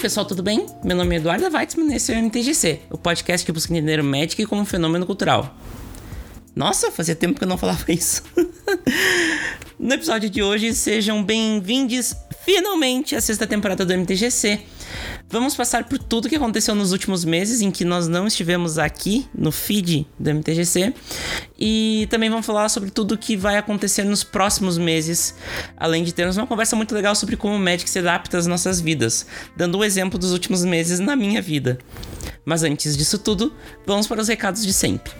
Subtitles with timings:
[0.00, 0.64] pessoal, tudo bem?
[0.82, 4.00] Meu nome é Eduardo Weitzman e esse é o MTGC, o podcast que busca entender
[4.00, 5.54] o Magic como um fenômeno cultural.
[6.56, 8.22] Nossa, fazia tempo que eu não falava isso.
[9.78, 12.14] no episódio de hoje, sejam bem-vindos
[12.46, 14.60] finalmente à sexta temporada do MTGC.
[15.32, 19.28] Vamos passar por tudo que aconteceu nos últimos meses em que nós não estivemos aqui
[19.32, 20.92] no feed do MTGC
[21.56, 25.36] e também vamos falar sobre tudo que vai acontecer nos próximos meses,
[25.76, 28.80] além de termos uma conversa muito legal sobre como o Magic se adapta às nossas
[28.80, 29.24] vidas,
[29.56, 31.78] dando o um exemplo dos últimos meses na minha vida.
[32.44, 33.54] Mas antes disso tudo,
[33.86, 35.12] vamos para os recados de sempre.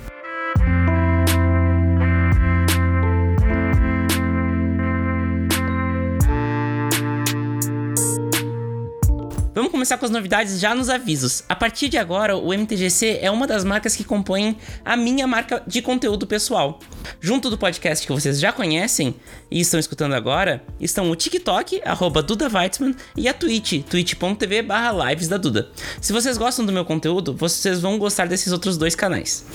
[9.80, 11.42] Começar com as novidades já nos avisos.
[11.48, 15.62] A partir de agora, o MTGC é uma das marcas que compõem a minha marca
[15.66, 16.78] de conteúdo pessoal.
[17.18, 19.14] Junto do podcast que vocês já conhecem
[19.50, 25.08] e estão escutando agora, estão o TikTok, arroba Duda Weitzman, e a Twitch, twitch.tv barra
[25.08, 25.70] lives da Duda.
[25.98, 29.46] Se vocês gostam do meu conteúdo, vocês vão gostar desses outros dois canais.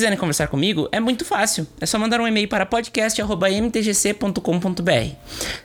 [0.00, 1.66] Quiserem conversar comigo, é muito fácil.
[1.78, 5.14] É só mandar um e-mail para podcast.mtgc.com.br.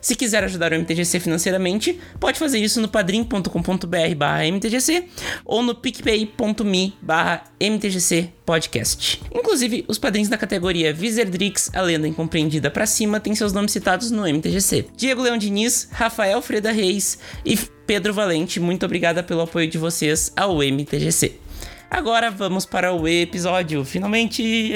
[0.02, 5.06] Se quiser ajudar o MTGC financeiramente, pode fazer isso no padrim.com.br/mtgc
[5.46, 9.22] ou no picpay.me/mtgc podcast.
[9.34, 14.12] Inclusive, os padrinhos da categoria Wizardrix, a lenda incompreendida para cima, têm seus nomes citados
[14.12, 14.88] no MTGC.
[14.98, 17.58] Diego Leão Diniz, Rafael Freda Reis e
[17.88, 21.45] Pedro Valente, muito obrigada pelo apoio de vocês ao MTGC.
[21.90, 24.74] Agora vamos para o episódio, finalmente!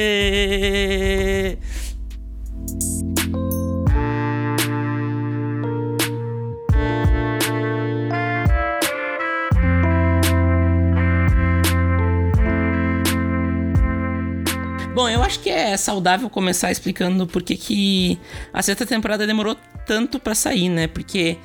[14.93, 18.19] Bom, eu acho que é saudável começar explicando por que, que
[18.51, 19.55] a sexta temporada demorou
[19.85, 20.87] tanto para sair, né?
[20.87, 21.37] Porque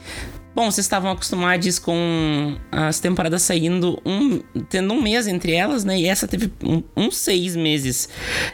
[0.54, 4.38] Bom, vocês estavam acostumados com as temporadas saindo um,
[4.68, 5.98] tendo um mês entre elas, né?
[5.98, 8.08] E essa teve uns um, um seis meses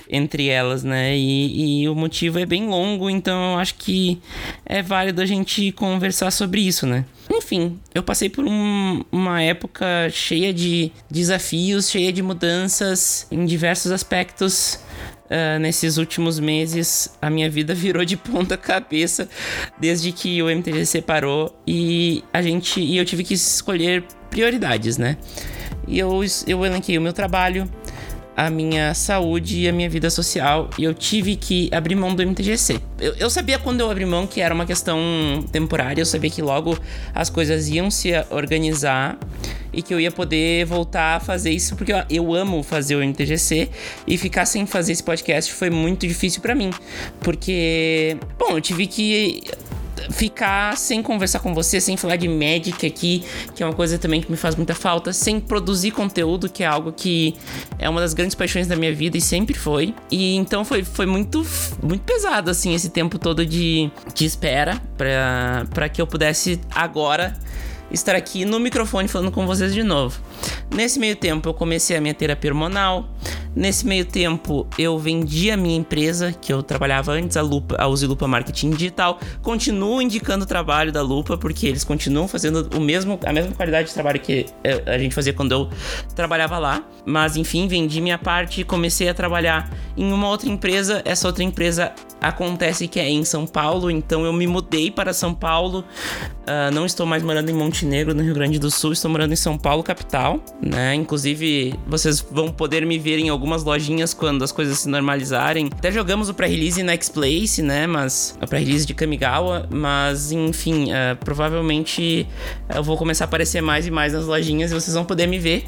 [0.08, 1.14] entre elas, né?
[1.14, 4.18] E, e, o motivo é bem longo, então eu acho que
[4.64, 7.04] é válido a gente conversar sobre isso, né?
[7.30, 13.92] Enfim, eu passei por um, uma época cheia de desafios, cheia de mudanças em diversos
[13.92, 14.80] aspectos
[15.30, 19.28] uh, nesses últimos meses a minha vida virou de ponta cabeça
[19.78, 25.16] desde que o MTGC parou e a gente e eu tive que escolher prioridades, né?
[25.88, 27.68] E eu, eu elenquei o meu trabalho,
[28.40, 32.22] a minha saúde e a minha vida social e eu tive que abrir mão do
[32.22, 32.80] MTGC.
[32.98, 34.98] Eu, eu, sabia quando eu abri mão que era uma questão
[35.52, 36.78] temporária, eu sabia que logo
[37.14, 39.18] as coisas iam se organizar
[39.70, 43.04] e que eu ia poder voltar a fazer isso porque eu, eu amo fazer o
[43.04, 43.68] MTGC
[44.06, 46.70] e ficar sem fazer esse podcast foi muito difícil para mim,
[47.20, 49.42] porque bom, eu tive que
[50.10, 53.24] ficar sem conversar com você, sem falar de Magic aqui,
[53.54, 56.66] que é uma coisa também que me faz muita falta, sem produzir conteúdo, que é
[56.66, 57.34] algo que
[57.78, 59.94] é uma das grandes paixões da minha vida e sempre foi.
[60.10, 61.44] E então foi, foi muito,
[61.82, 67.34] muito pesado, assim, esse tempo todo de, de espera para que eu pudesse agora
[67.90, 70.20] estar aqui no microfone falando com vocês de novo.
[70.74, 73.08] Nesse meio tempo, eu comecei a minha terapia hormonal.
[73.54, 77.88] Nesse meio tempo, eu vendi a minha empresa, que eu trabalhava antes, a Lupa, a
[77.88, 79.18] Uzi Lupa Marketing Digital.
[79.42, 83.88] Continuo indicando o trabalho da Lupa, porque eles continuam fazendo o mesmo, a mesma qualidade
[83.88, 85.68] de trabalho que eh, a gente fazia quando eu
[86.14, 86.84] trabalhava lá.
[87.04, 91.02] Mas enfim, vendi minha parte e comecei a trabalhar em uma outra empresa.
[91.04, 95.34] Essa outra empresa acontece que é em São Paulo, então eu me mudei para São
[95.34, 95.84] Paulo.
[96.42, 99.36] Uh, não estou mais morando em Montenegro, no Rio Grande do Sul, estou morando em
[99.36, 100.94] São Paulo, capital, né?
[100.94, 105.70] Inclusive, vocês vão poder me ver em algumas lojinhas quando as coisas se normalizarem.
[105.72, 107.86] Até jogamos o pré-release na X-Place, né?
[107.86, 112.26] Mas o pré-release de Kamigawa, mas enfim, uh, provavelmente
[112.74, 115.38] eu vou começar a aparecer mais e mais nas lojinhas e vocês vão poder me
[115.38, 115.64] ver.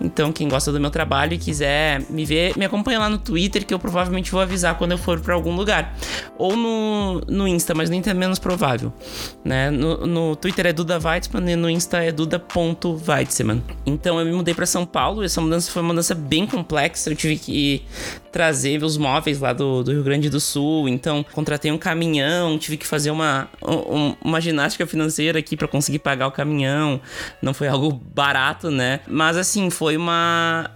[0.00, 3.66] Então, quem gosta do meu trabalho e quiser me ver, me acompanha lá no Twitter
[3.66, 5.96] que eu provavelmente vou avisar quando eu for para algum lugar.
[6.38, 8.92] Ou no, no Insta, mas no Insta é menos provável.
[9.44, 9.70] Né?
[9.70, 13.60] No, no Twitter é Duda Weitzman e no Insta é Duda.weitzman.
[13.84, 15.24] Então eu me mudei para São Paulo.
[15.24, 17.07] Essa mudança foi uma mudança bem complexa.
[17.12, 17.82] Eu tive que
[18.30, 20.88] trazer os móveis lá do, do Rio Grande do Sul.
[20.88, 25.98] Então contratei um caminhão, tive que fazer uma, um, uma ginástica financeira aqui para conseguir
[25.98, 27.00] pagar o caminhão.
[27.42, 29.00] Não foi algo barato, né?
[29.06, 30.70] Mas assim, foi uma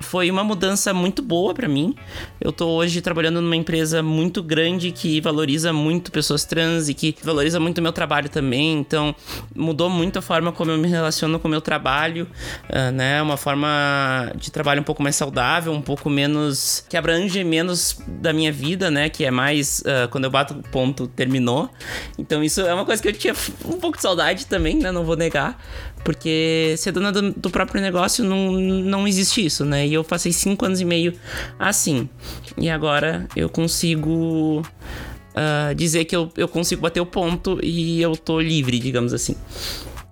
[0.00, 1.94] foi uma mudança muito boa para mim.
[2.40, 7.14] Eu tô hoje trabalhando numa empresa muito grande que valoriza muito pessoas trans e que
[7.22, 8.78] valoriza muito o meu trabalho também.
[8.78, 9.14] Então,
[9.54, 12.26] mudou muito a forma como eu me relaciono com o meu trabalho,
[12.70, 13.20] uh, né?
[13.20, 16.84] Uma forma de trabalho um pouco mais saudável, um pouco menos.
[16.88, 19.10] que abrange menos da minha vida, né?
[19.10, 21.68] Que é mais uh, quando eu bato o ponto, terminou.
[22.18, 23.34] Então, isso é uma coisa que eu tinha
[23.66, 24.90] um pouco de saudade também, né?
[24.90, 25.58] Não vou negar.
[26.04, 29.86] Porque ser dona do, do, próprio negócio não, não existe isso, né?
[29.86, 31.12] E eu passei cinco anos e meio
[31.58, 32.08] assim.
[32.56, 38.16] E agora eu consigo uh, dizer que eu, eu consigo bater o ponto e eu
[38.16, 39.36] tô livre, digamos assim.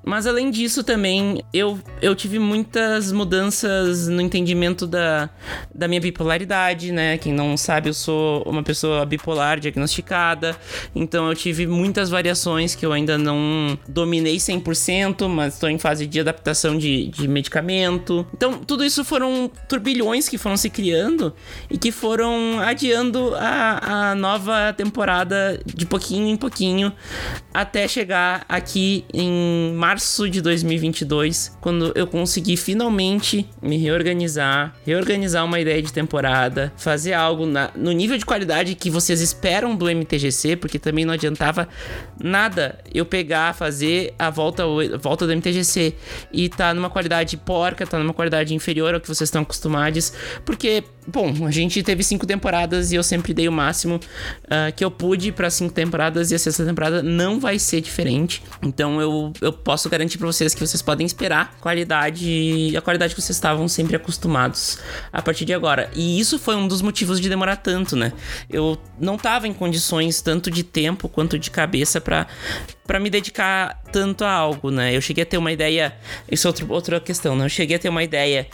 [0.04, 5.28] Mas além disso também, eu, eu tive muitas mudanças no entendimento da,
[5.74, 7.18] da minha bipolaridade, né?
[7.18, 10.56] Quem não sabe, eu sou uma pessoa bipolar diagnosticada,
[10.94, 16.06] então eu tive muitas variações que eu ainda não dominei 100%, mas estou em fase
[16.06, 18.26] de adaptação de, de medicamento.
[18.32, 21.34] Então, tudo isso foram turbilhões que foram se criando
[21.70, 26.92] e que foram adiando a, a nova temporada de pouquinho em pouquinho
[27.52, 35.46] até chegar aqui em março março de 2022, quando eu consegui finalmente me reorganizar, reorganizar
[35.46, 39.86] uma ideia de temporada, fazer algo na, no nível de qualidade que vocês esperam do
[39.88, 41.66] MTGC, porque também não adiantava
[42.22, 45.94] nada eu pegar, fazer a volta, a volta do MTGC
[46.30, 50.12] e tá numa qualidade porca, tá numa qualidade inferior ao que vocês estão acostumados,
[50.44, 54.84] porque, bom, a gente teve cinco temporadas e eu sempre dei o máximo uh, que
[54.84, 58.42] eu pude para cinco temporadas e a sexta temporada não vai ser diferente.
[58.62, 63.14] Então eu, eu posso posso garantir para vocês que vocês podem esperar qualidade, a qualidade
[63.14, 64.80] que vocês estavam sempre acostumados
[65.12, 65.88] a partir de agora.
[65.94, 68.12] E isso foi um dos motivos de demorar tanto, né?
[68.50, 72.26] Eu não tava em condições tanto de tempo quanto de cabeça para
[72.88, 74.96] para me dedicar tanto a algo, né?
[74.96, 75.94] Eu cheguei a ter uma ideia,
[76.32, 77.44] isso é outro, outra questão, né?
[77.44, 78.48] Eu cheguei a ter uma ideia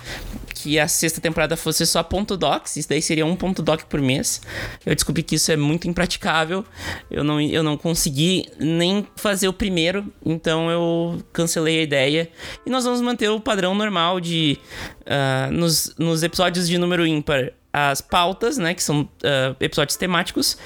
[0.53, 4.01] que a sexta temporada fosse só ponto docs, isso daí seria um ponto doc por
[4.01, 4.43] mês.
[4.85, 6.65] Eu descobri que isso é muito impraticável.
[7.09, 12.29] Eu não, eu não consegui nem fazer o primeiro, então eu cancelei a ideia.
[12.67, 14.59] E nós vamos manter o padrão normal de
[15.03, 20.57] uh, nos, nos episódios de número ímpar as pautas, né, que são uh, episódios temáticos,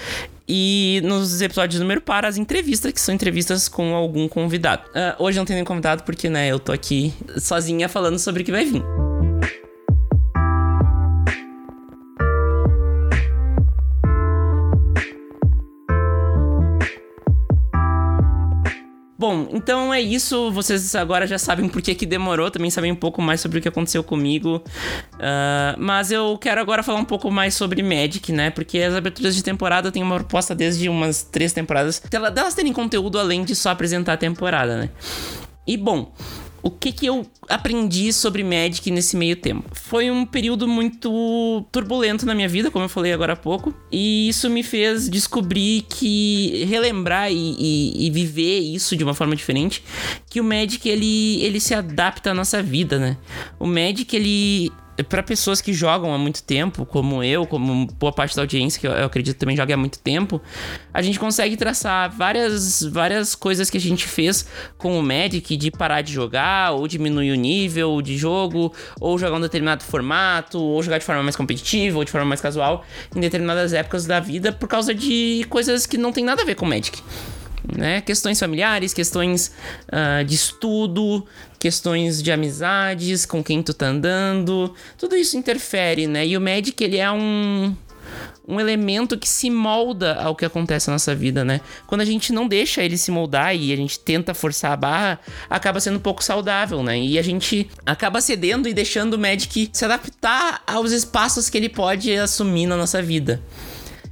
[0.48, 4.82] e nos episódios número par as entrevistas, que são entrevistas com algum convidado.
[4.88, 8.44] Uh, hoje não tem nenhum convidado porque, né, eu tô aqui sozinha falando sobre o
[8.44, 9.07] que vai vir.
[19.28, 20.50] Bom, então é isso.
[20.52, 23.60] Vocês agora já sabem por que, que demorou, também sabem um pouco mais sobre o
[23.60, 24.62] que aconteceu comigo.
[25.16, 28.48] Uh, mas eu quero agora falar um pouco mais sobre Magic, né?
[28.48, 32.00] Porque as aberturas de temporada têm uma proposta desde umas três temporadas
[32.32, 34.88] delas terem conteúdo além de só apresentar a temporada, né?
[35.66, 36.10] E bom,
[36.68, 39.70] o que, que eu aprendi sobre Magic nesse meio tempo?
[39.72, 44.28] Foi um período muito turbulento na minha vida, como eu falei agora há pouco, e
[44.28, 49.82] isso me fez descobrir que relembrar e, e, e viver isso de uma forma diferente,
[50.28, 53.16] que o Magic ele, ele se adapta à nossa vida, né?
[53.58, 54.70] O Magic ele
[55.05, 58.87] para pessoas que jogam há muito tempo, como eu, como boa parte da audiência que
[58.87, 60.40] eu, eu acredito também joga há muito tempo,
[60.93, 65.71] a gente consegue traçar várias, várias coisas que a gente fez com o Magic de
[65.71, 70.83] parar de jogar, ou diminuir o nível de jogo, ou jogar um determinado formato, ou
[70.83, 74.52] jogar de forma mais competitiva, ou de forma mais casual, em determinadas épocas da vida,
[74.52, 77.00] por causa de coisas que não tem nada a ver com o Magic
[77.76, 78.00] né?
[78.00, 79.52] Questões familiares, questões
[79.88, 81.26] uh, de estudo,
[81.58, 86.26] questões de amizades, com quem tu tá andando, tudo isso interfere, né?
[86.26, 87.74] E o Magic, ele é um
[88.48, 91.60] um elemento que se molda ao que acontece na nossa vida, né?
[91.86, 95.20] Quando a gente não deixa ele se moldar e a gente tenta forçar a barra,
[95.50, 96.98] acaba sendo um pouco saudável, né?
[96.98, 101.68] E a gente acaba cedendo e deixando o Magic se adaptar aos espaços que ele
[101.68, 103.42] pode assumir na nossa vida.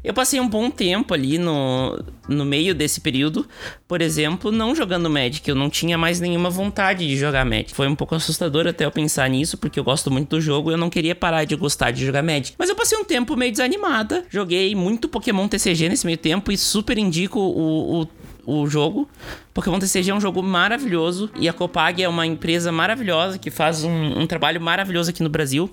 [0.06, 3.44] Eu passei um bom tempo ali no, no meio desse período,
[3.88, 5.48] por exemplo, não jogando Magic.
[5.48, 7.74] Eu não tinha mais nenhuma vontade de jogar Magic.
[7.74, 10.74] Foi um pouco assustador até eu pensar nisso, porque eu gosto muito do jogo e
[10.74, 12.54] eu não queria parar de gostar de jogar Magic.
[12.56, 14.24] Mas eu passei um tempo meio desanimada.
[14.30, 18.08] Joguei muito Pokémon TCG nesse meio tempo e super indico o, o
[18.46, 19.08] o jogo.
[19.56, 23.84] Pokémon TCG é um jogo maravilhoso e a Copag é uma empresa maravilhosa que faz
[23.84, 25.70] um, um trabalho maravilhoso aqui no Brasil.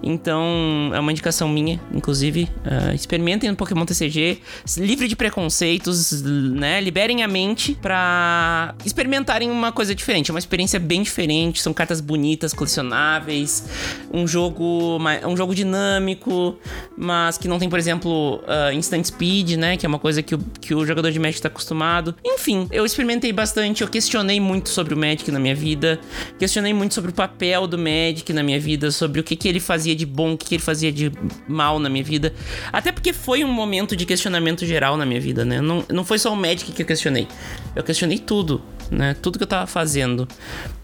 [0.00, 2.48] Então é uma indicação minha, inclusive.
[2.64, 4.38] Uh, experimentem no Pokémon TCG,
[4.78, 6.80] livre de preconceitos, né?
[6.80, 10.30] Liberem a mente para experimentarem uma coisa diferente.
[10.30, 11.60] É uma experiência bem diferente.
[11.60, 13.64] São cartas bonitas, colecionáveis,
[14.12, 16.56] um jogo, um jogo dinâmico,
[16.96, 19.76] mas que não tem, por exemplo, uh, instant speed, né?
[19.76, 22.14] Que é uma coisa que o, que o jogador de Magic está acostumado.
[22.24, 25.98] Enfim, eu experimentei experimentei bastante, eu questionei muito sobre o Magic na minha vida,
[26.38, 29.60] questionei muito sobre o papel do Magic na minha vida, sobre o que, que ele
[29.60, 31.10] fazia de bom, o que, que ele fazia de
[31.48, 32.34] mal na minha vida.
[32.72, 35.60] Até porque foi um momento de questionamento geral na minha vida, né?
[35.60, 37.26] Não, não foi só o Magic que eu questionei.
[37.74, 39.16] Eu questionei tudo, né?
[39.22, 40.28] Tudo que eu tava fazendo.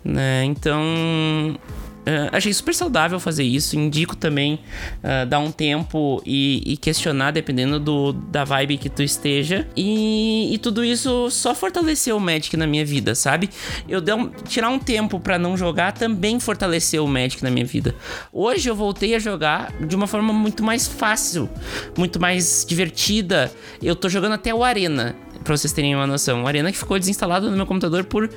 [0.05, 0.45] Né?
[0.45, 1.59] Então,
[2.01, 3.77] Uh, achei super saudável fazer isso.
[3.77, 9.03] Indico também uh, dar um tempo e, e, questionar, dependendo do, da vibe que tu
[9.03, 9.69] esteja.
[9.77, 13.51] E, e, tudo isso só fortaleceu o Magic na minha vida, sabe?
[13.89, 17.95] Eu um, tirar um tempo para não jogar também fortaleceu o Magic na minha vida.
[18.33, 21.49] Hoje eu voltei a jogar de uma forma muito mais fácil,
[21.97, 23.53] muito mais divertida.
[23.83, 26.45] Eu tô jogando até o Arena pra vocês terem uma noção.
[26.45, 28.31] O Arena que ficou desinstalado no meu computador por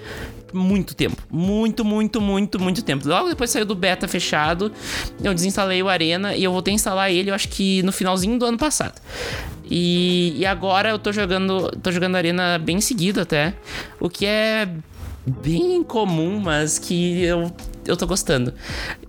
[0.53, 1.21] muito tempo.
[1.29, 3.07] Muito, muito, muito, muito tempo.
[3.07, 4.71] Logo depois saiu do beta fechado,
[5.23, 8.37] eu desinstalei o Arena e eu voltei a instalar ele, eu acho que no finalzinho
[8.37, 9.01] do ano passado.
[9.69, 13.53] E, e agora eu tô jogando, tô jogando Arena bem seguido até,
[13.99, 14.67] o que é
[15.25, 17.51] bem comum, mas que eu
[17.85, 18.53] eu tô gostando.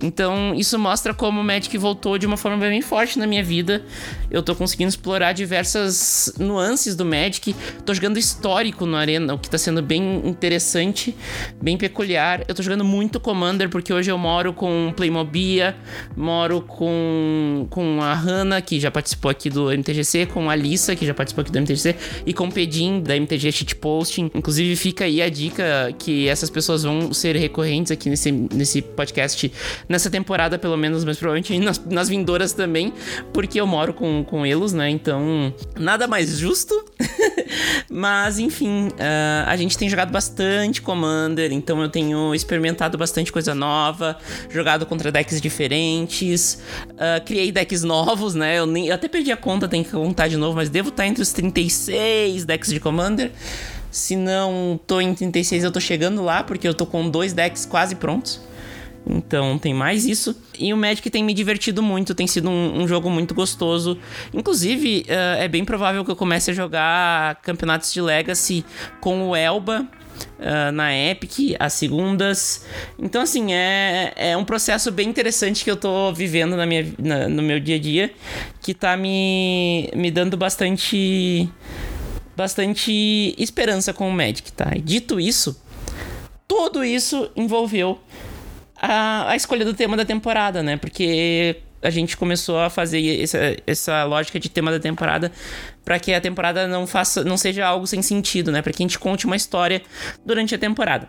[0.01, 3.83] Então, isso mostra como o Magic voltou de uma forma bem forte na minha vida.
[4.29, 7.55] Eu tô conseguindo explorar diversas nuances do Magic.
[7.85, 11.15] Tô jogando histórico no Arena, o que tá sendo bem interessante,
[11.61, 12.43] bem peculiar.
[12.47, 15.75] Eu tô jogando muito Commander, porque hoje eu moro com Playmobia,
[16.15, 21.05] moro com, com a Hanna, que já participou aqui do MTGC, com a Alissa, que
[21.05, 24.31] já participou aqui do MTGC, e com o Pedin, da MTG Shitposting.
[24.33, 28.81] Inclusive, fica aí a dica que essas pessoas vão ser recorrentes aqui nesse, nesse nesse
[28.81, 29.51] podcast
[29.87, 32.91] nessa temporada, pelo menos, mas provavelmente nas, nas vindouras também,
[33.31, 34.89] porque eu moro com, com eles, né?
[34.89, 36.83] Então, nada mais justo.
[37.89, 43.53] mas, enfim, uh, a gente tem jogado bastante Commander, então eu tenho experimentado bastante coisa
[43.53, 44.17] nova,
[44.49, 46.59] jogado contra decks diferentes,
[46.93, 48.57] uh, criei decks novos, né?
[48.57, 51.05] Eu, nem, eu até perdi a conta, tenho que contar de novo, mas devo estar
[51.05, 53.31] entre os 36 decks de Commander.
[53.91, 57.65] Se não tô em 36, eu tô chegando lá, porque eu tô com dois decks
[57.65, 58.41] quase prontos.
[59.07, 60.35] Então tem mais isso.
[60.57, 63.97] E o Magic tem me divertido muito, tem sido um, um jogo muito gostoso.
[64.33, 68.65] Inclusive, uh, é bem provável que eu comece a jogar campeonatos de Legacy
[68.99, 69.87] com o Elba.
[70.39, 72.65] Uh, na Epic, as segundas.
[72.97, 77.27] Então, assim, é, é um processo bem interessante que eu tô vivendo na minha, na,
[77.27, 78.13] no meu dia a dia,
[78.61, 81.49] que tá me, me dando bastante
[82.35, 84.71] bastante esperança com o Magic, tá?
[84.75, 85.61] E dito isso,
[86.47, 87.99] tudo isso envolveu
[88.75, 90.77] a, a escolha do tema da temporada, né?
[90.77, 95.31] Porque a gente começou a fazer essa, essa lógica de tema da temporada
[95.83, 98.61] para que a temporada não faça não seja algo sem sentido, né?
[98.61, 99.83] Para que a gente conte uma história
[100.25, 101.07] durante a temporada.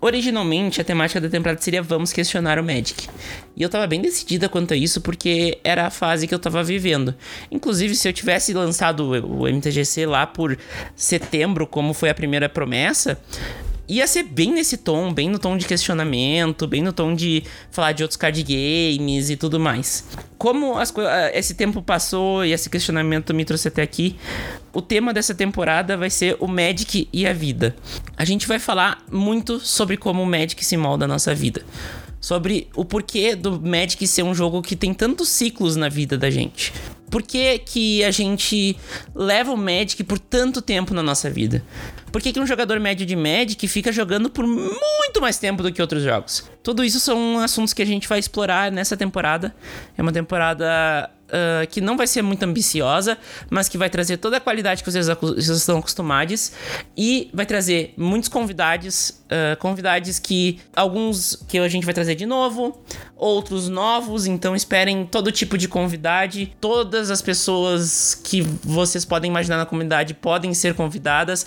[0.00, 3.06] Originalmente a temática da temporada seria vamos questionar o Magic.
[3.54, 6.64] E eu tava bem decidida quanto a isso porque era a fase que eu tava
[6.64, 7.14] vivendo.
[7.50, 10.56] Inclusive se eu tivesse lançado o MTGC lá por
[10.96, 13.20] setembro, como foi a primeira promessa,
[13.88, 17.92] ia ser bem nesse tom, bem no tom de questionamento, bem no tom de falar
[17.92, 20.04] de outros card games e tudo mais.
[20.36, 20.92] Como as,
[21.32, 24.16] esse tempo passou e esse questionamento me trouxe até aqui,
[24.72, 27.74] o tema dessa temporada vai ser o Magic e a vida.
[28.16, 31.62] A gente vai falar muito sobre como o Magic se molda a nossa vida.
[32.20, 36.28] Sobre o porquê do Magic ser um jogo que tem tantos ciclos na vida da
[36.28, 36.72] gente.
[37.10, 38.76] Por que, que a gente
[39.14, 41.62] leva o Magic por tanto tempo na nossa vida?
[42.10, 45.72] Por que, que um jogador médio de Magic fica jogando por muito mais tempo do
[45.72, 46.48] que outros jogos?
[46.62, 49.54] Tudo isso são assuntos que a gente vai explorar nessa temporada.
[49.96, 53.18] É uma temporada uh, que não vai ser muito ambiciosa,
[53.50, 56.52] mas que vai trazer toda a qualidade que vocês, vocês estão acostumados
[56.96, 62.26] e vai trazer muitos convidados, uh, convidados que alguns que a gente vai trazer de
[62.26, 62.82] novo,
[63.16, 69.56] outros novos, então esperem todo tipo de convidade, todas as pessoas que vocês podem imaginar
[69.56, 71.46] na comunidade podem ser convidadas.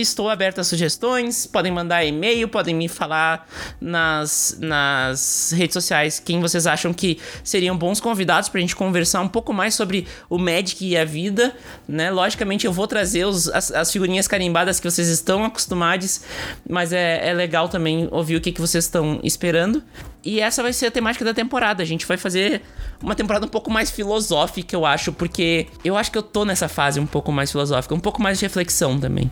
[0.00, 3.48] Estou aberto a sugestões, podem mandar e-mail, podem me falar
[3.80, 9.28] nas, nas redes sociais quem vocês acham que seriam bons convidados pra gente conversar um
[9.28, 11.54] pouco mais sobre o Magic e a vida,
[11.86, 12.10] né?
[12.10, 16.22] Logicamente eu vou trazer os, as, as figurinhas carimbadas que vocês estão acostumados,
[16.68, 19.82] mas é, é legal também ouvir o que, que vocês estão esperando.
[20.24, 21.82] E essa vai ser a temática da temporada.
[21.82, 22.62] A gente vai fazer
[23.02, 26.68] uma temporada um pouco mais filosófica, eu acho, porque eu acho que eu tô nessa
[26.68, 29.30] fase um pouco mais filosófica, um pouco mais de reflexão também.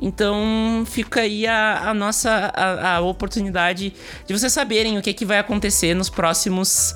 [0.00, 3.92] Então fica aí a, a nossa a, a, oportunidade
[4.26, 6.94] de vocês saberem o que, que vai acontecer nos próximos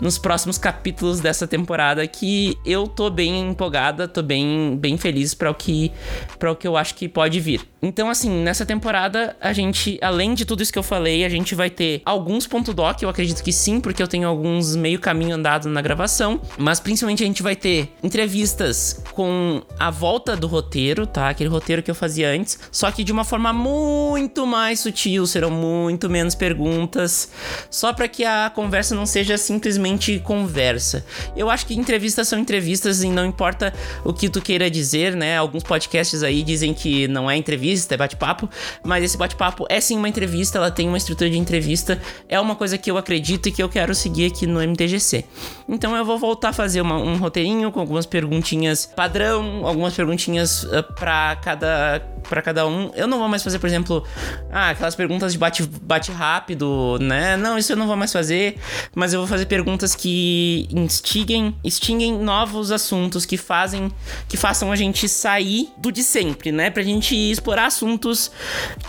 [0.00, 5.50] nos próximos capítulos dessa temporada que eu tô bem empolgada, tô bem bem feliz para
[5.50, 5.92] o que
[6.38, 7.60] para o que eu acho que pode vir.
[7.80, 11.54] Então assim, nessa temporada a gente, além de tudo isso que eu falei, a gente
[11.54, 14.98] vai ter alguns pontos formato doc, eu acredito que sim, porque eu tenho alguns meio
[14.98, 16.40] caminho andado na gravação.
[16.56, 21.28] Mas principalmente a gente vai ter entrevistas com a volta do roteiro, tá?
[21.28, 25.50] Aquele roteiro que eu fazia antes, só que de uma forma muito mais sutil, serão
[25.50, 27.30] muito menos perguntas,
[27.70, 31.04] só para que a conversa não seja simplesmente conversa.
[31.36, 33.72] Eu acho que entrevistas são entrevistas e não importa
[34.04, 35.36] o que tu queira dizer, né?
[35.36, 38.48] Alguns podcasts aí dizem que não é entrevista, é bate-papo,
[38.84, 42.54] mas esse bate-papo é sim uma entrevista, ela tem uma estrutura de entrevista, é uma
[42.60, 45.24] coisa que eu acredito e que eu quero seguir aqui no MTGC.
[45.66, 50.64] Então eu vou voltar a fazer uma, um roteirinho com algumas perguntinhas padrão, algumas perguntinhas
[50.64, 52.90] uh, para cada para cada um.
[52.94, 54.04] Eu não vou mais fazer, por exemplo,
[54.52, 57.34] ah, aquelas perguntas de bate, bate rápido, né?
[57.38, 58.58] Não, isso eu não vou mais fazer,
[58.94, 63.90] mas eu vou fazer perguntas que instiguem, extinguem novos assuntos que fazem
[64.28, 66.68] que façam a gente sair do de sempre, né?
[66.68, 68.30] Pra gente explorar assuntos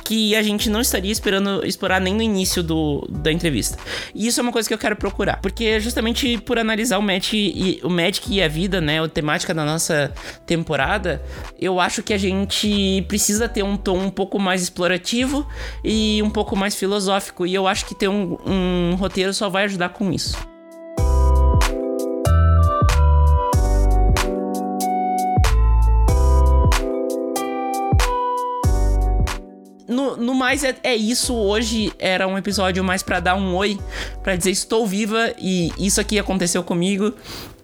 [0.04, 3.61] que a gente não estaria esperando explorar nem no início do, da entrevista.
[4.14, 7.36] E isso é uma coisa que eu quero procurar, porque justamente por analisar o Magic
[7.38, 10.14] e o Magic e a vida, né, a temática da nossa
[10.46, 11.22] temporada,
[11.60, 15.48] eu acho que a gente precisa ter um tom um pouco mais explorativo
[15.84, 17.46] e um pouco mais filosófico.
[17.46, 20.51] E eu acho que ter um, um roteiro só vai ajudar com isso.
[30.18, 31.34] No, mais é, é, isso.
[31.34, 33.80] Hoje era um episódio mais para dar um oi,
[34.24, 37.14] para dizer estou viva e isso aqui aconteceu comigo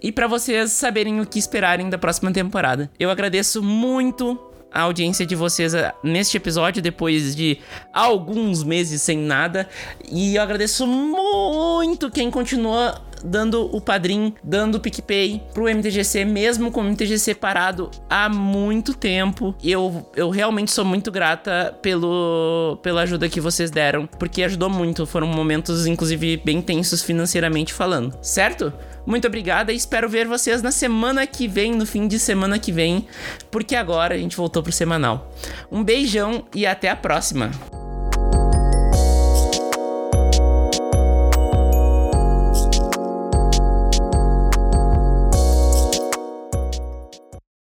[0.02, 2.90] e para vocês saberem o que esperarem da próxima temporada.
[2.98, 4.38] Eu agradeço muito
[4.72, 7.58] a audiência de vocês ah, neste episódio, depois de
[7.92, 9.68] alguns meses sem nada.
[10.10, 16.70] E eu agradeço muito quem continua dando o padrim, dando o PicPay pro MTGC, mesmo
[16.70, 19.54] com o MTGC parado há muito tempo.
[19.62, 25.06] Eu, eu realmente sou muito grata pelo, pela ajuda que vocês deram, porque ajudou muito.
[25.06, 28.72] Foram momentos, inclusive, bem tensos financeiramente falando, certo?
[29.06, 32.70] Muito obrigada e espero ver vocês na semana que vem, no fim de semana que
[32.70, 33.06] vem,
[33.50, 35.32] porque agora a gente voltou pro semanal.
[35.72, 37.77] Um beijão e até a próxima!